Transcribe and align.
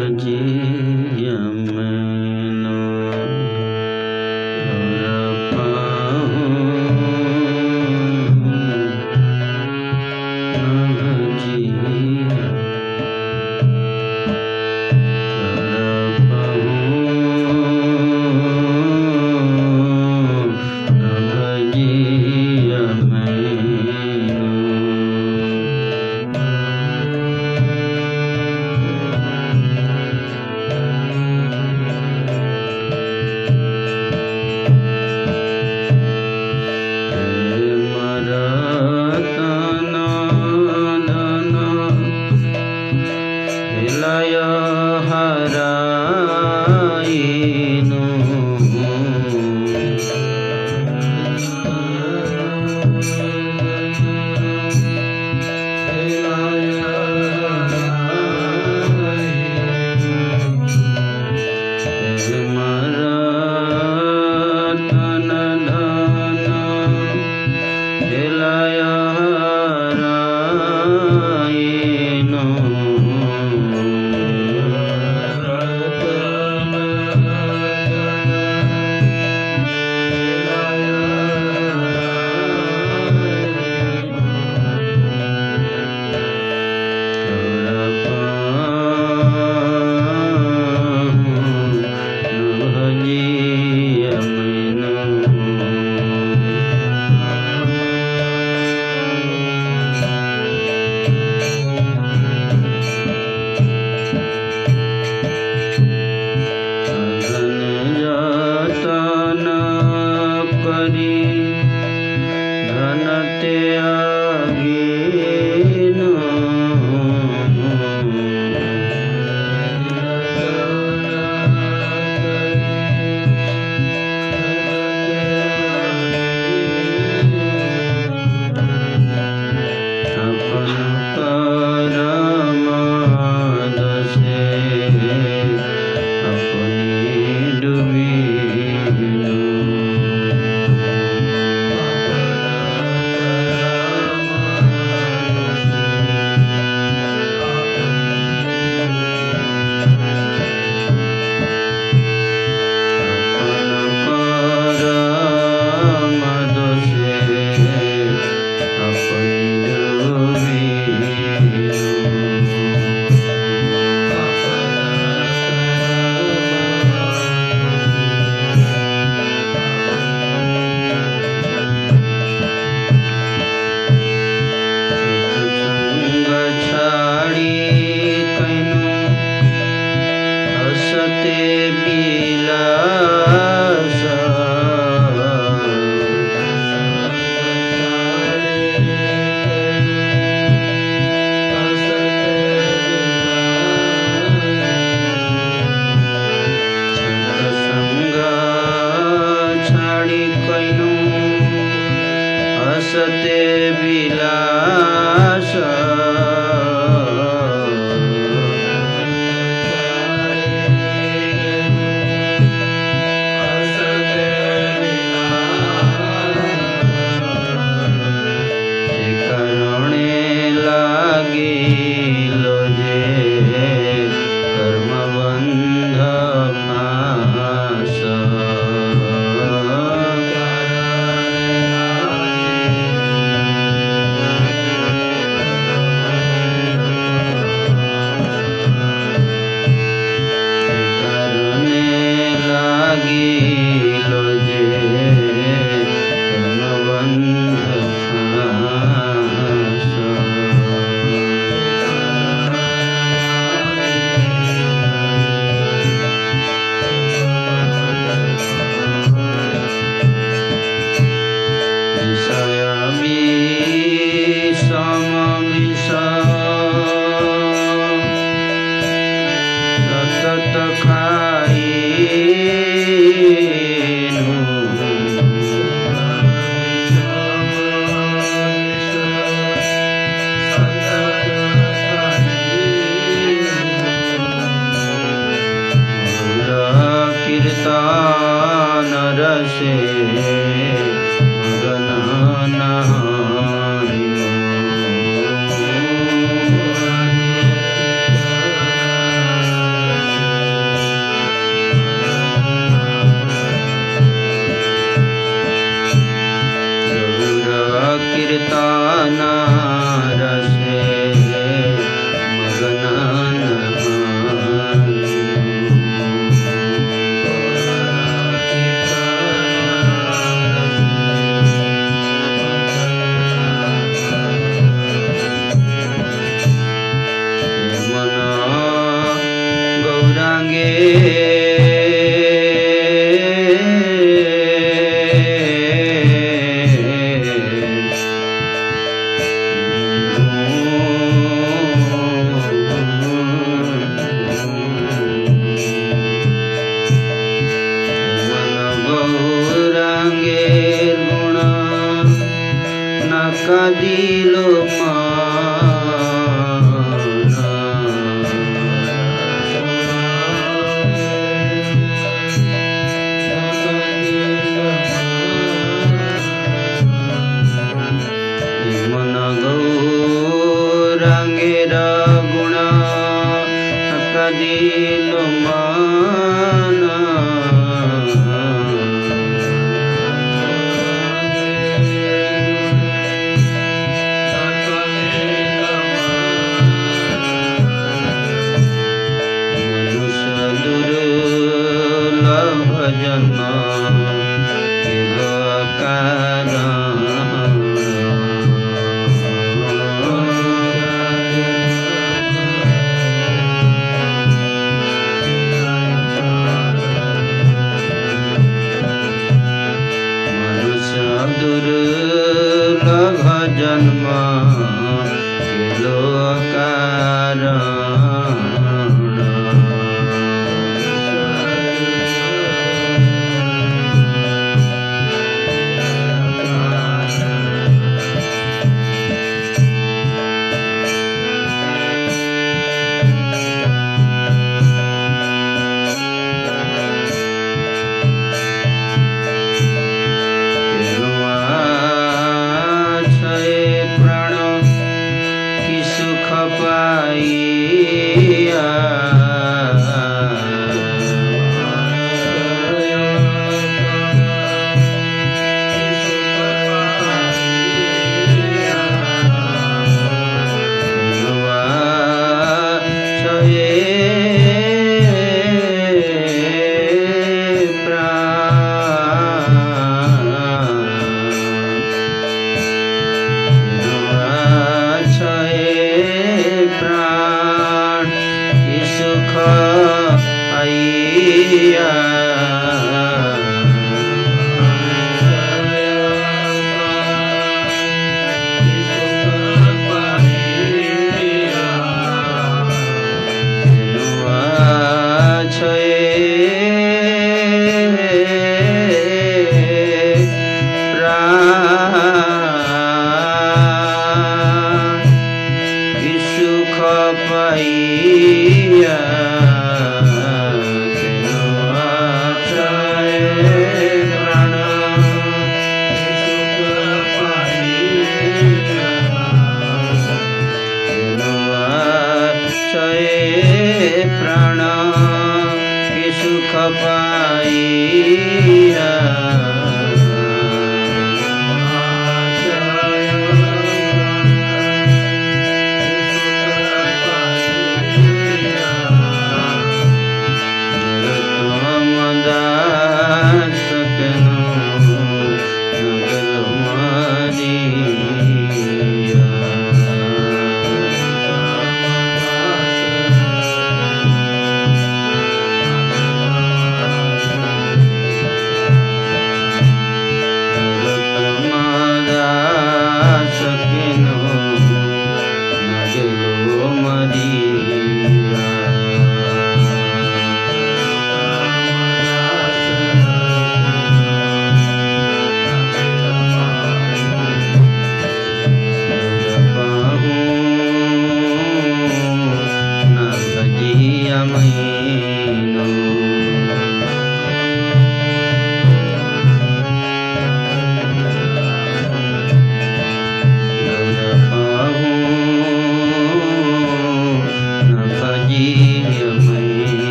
सा 0.00 0.89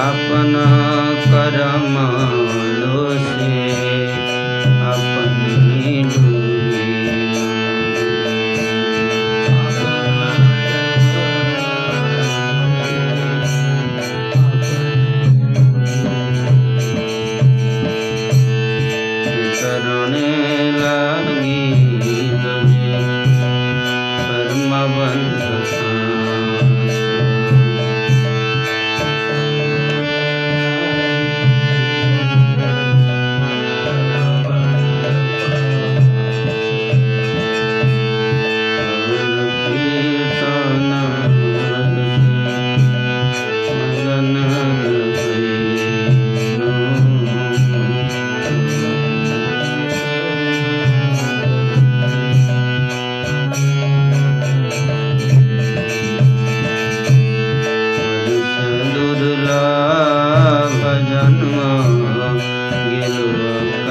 अपना 0.00 0.66
करम 1.32 1.96
लोसे 2.80 3.89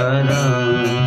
राम 0.02 0.99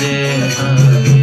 देना 0.00 1.15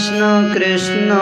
कृष्ण 0.00 0.52
कृष्ण 0.52 1.16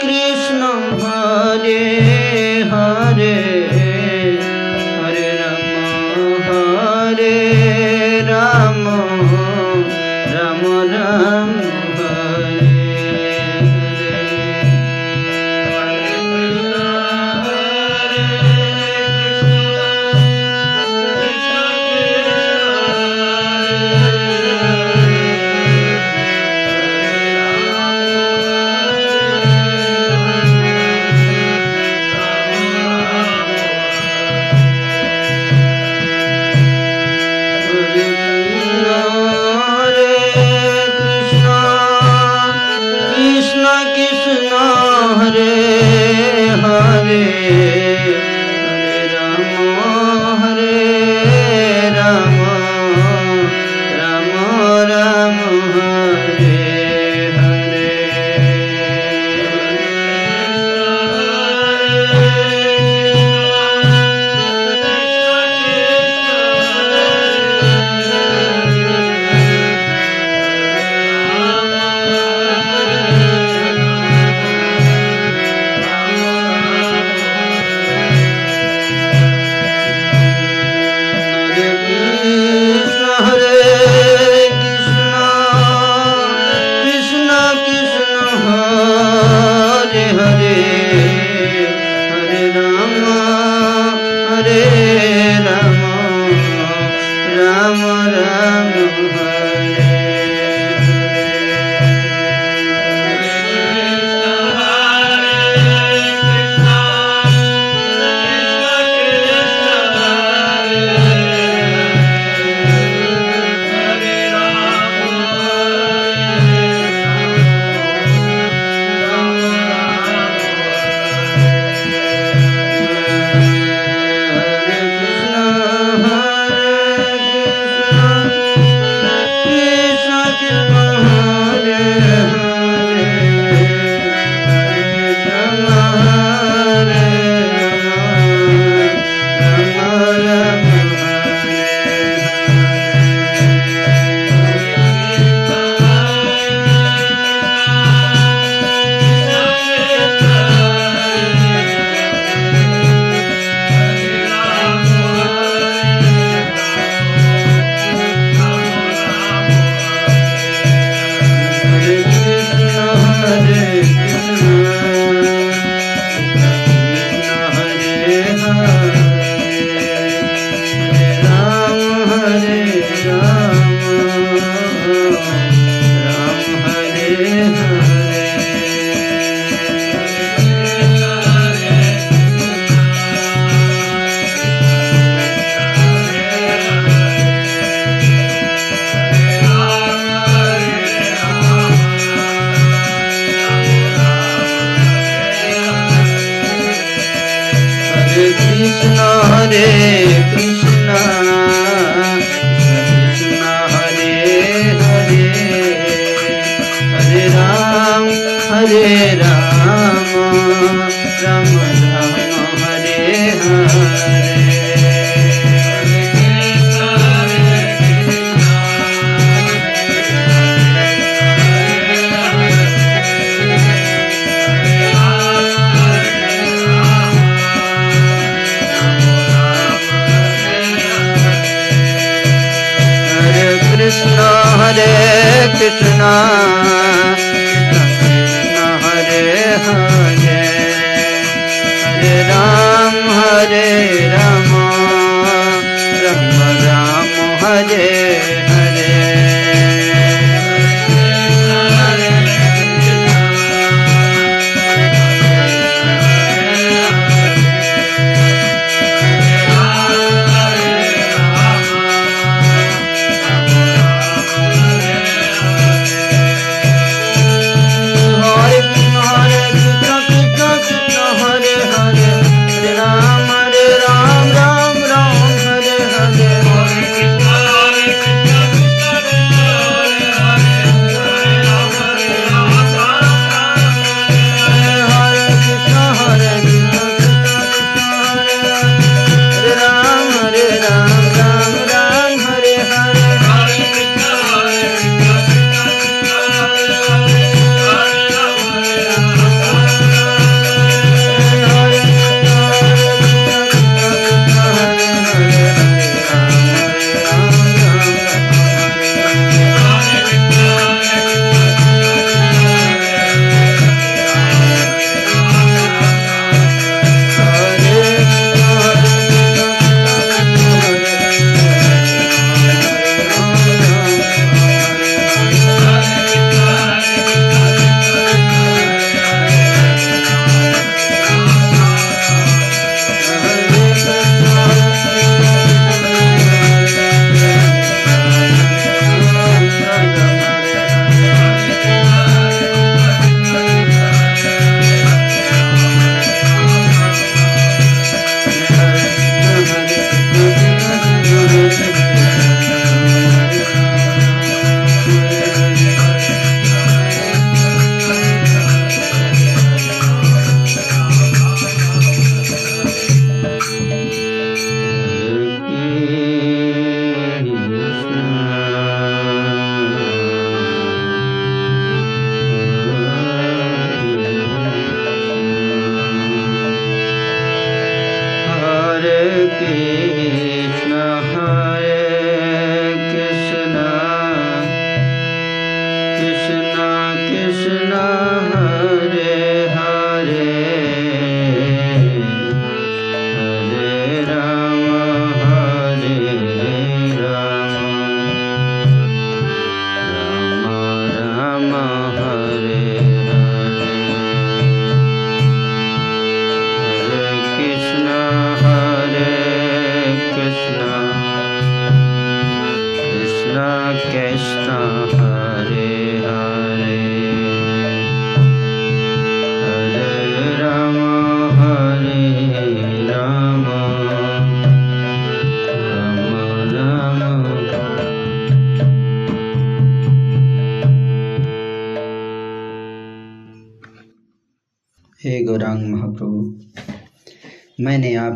কৃষ্ণ 0.00 0.62
হরে 1.02 2.09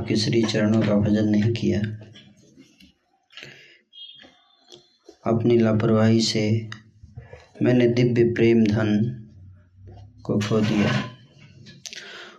आपके 0.04 0.16
श्री 0.16 0.42
चरणों 0.42 0.80
का 0.82 0.94
भजन 0.94 1.24
नहीं 1.24 1.52
किया। 1.52 1.80
अपनी 5.26 5.58
लापरवाही 5.58 6.20
से 6.20 6.70
मैंने 7.62 7.86
दिव्य 7.88 8.24
प्रेम 8.24 8.64
धन 8.64 8.90
को 10.22 10.38
खो 10.38 10.60
दिया। 10.60 10.92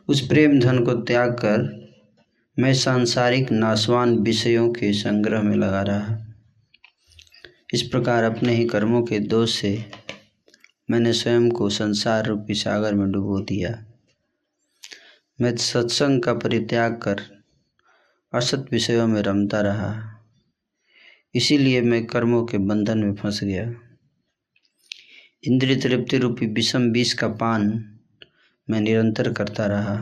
उस 0.08 0.28
प्रेम 0.28 0.60
धन 0.60 0.84
को 0.84 0.94
त्याग 0.94 1.32
कर 1.32 1.66
मैं 2.60 2.74
सांसारिक 2.74 3.52
नासवान 3.52 4.18
विषयों 4.18 4.70
के 4.70 4.94
संग्रह 4.94 5.42
में 5.42 5.56
लगा 5.56 5.82
रहा। 5.82 6.18
इस 7.74 7.82
प्रकार 7.82 8.24
अपने 8.24 8.54
ही 8.54 8.66
कर्मों 8.66 9.04
के 9.04 9.20
दोष 9.20 9.60
से 9.62 9.86
मैंने 10.92 11.14
स्वयं 11.14 11.50
को 11.50 11.70
संसार 11.70 12.26
रूपी 12.26 12.54
सागर 12.54 12.94
में 12.94 13.12
डुबो 13.12 13.40
दिया। 13.40 13.86
मैं 15.42 15.56
सत्संग 15.56 16.24
का 16.24 16.34
परित्याग 16.34 16.94
कर 16.94 17.35
असत 18.36 18.66
विषयों 18.72 19.08
में 19.08 19.22
रमता 19.22 19.62
रहा। 19.62 20.12
इसीलिए 21.36 21.82
मैं 21.82 22.06
कर्मों 22.06 22.46
के 22.46 22.58
बंधन 22.58 22.98
में 22.98 23.14
फंस 23.14 23.44
गया। 23.44 23.74
इंद्रिय 25.44 25.76
तृप्ति 25.76 26.18
रूपी 26.18 26.46
विषम 26.46 26.82
विष 26.82 27.14
का 27.14 27.28
पान 27.28 27.92
मैं 28.70 28.82
निरंतर 28.82 29.34
करता 29.34 29.66
रहा। 29.66 29.96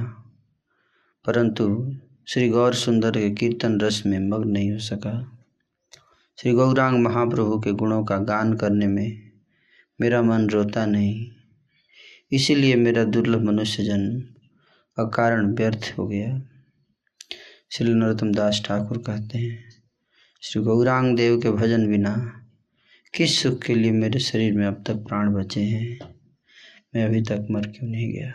परंतु 1.26 1.96
श्री 2.28 2.50
गौर 2.50 2.74
सुंदर 2.74 3.12
के 3.12 3.32
कीर्तन 3.32 3.80
रस 3.80 4.04
में 4.06 4.19
मग्न 4.19 4.50
नहीं 4.50 4.72
हो 4.72 4.80
सका। 4.80 5.46
श्री 6.39 6.52
गौरांग 6.52 7.04
महाप्रभु 7.04 7.60
के 7.60 7.72
गुणों 7.72 8.04
का 8.04 8.17
गान 8.17 8.54
करने 8.54 8.88
में 8.88 9.32
मेरा 10.02 10.22
मन 10.22 10.50
रोता 10.50 10.86
नहीं। 10.86 11.32
इसीलिए 12.32 12.76
मेरा 12.76 13.04
दुर्लभ 13.04 13.41
मनुष्य 13.41 13.84
जन्म 13.84 14.22
अकारण 15.04 15.56
व्यर्थ 15.56 15.96
हो 15.98 16.08
गया। 16.08 16.41
श्री 17.78 17.94
नरोत्तम 17.94 18.32
दास 18.32 18.62
ठाकुर 18.66 18.98
कहते 18.98 19.38
हैं, 19.38 19.70
श्री 20.42 20.64
गौरांग 20.64 21.18
देव 21.18 21.40
के 21.40 21.52
भजन 21.52 21.88
बिना 21.88 22.42
किस 23.14 23.44
सुख 23.44 23.62
के 23.62 23.76
लिए 23.76 23.92
मेरे 23.92 24.20
शरीर 24.20 24.54
में 24.54 24.68
अब 24.68 24.84
तक 24.88 24.96
प्राण 24.96 25.34
बचे 25.34 25.62
हैं? 25.62 26.00
मैं 26.96 27.06
अभी 27.06 27.22
तक 27.22 27.48
मर 27.52 27.62
क्यों 27.62 27.90
नहीं 27.90 28.14
गया? 28.14 28.34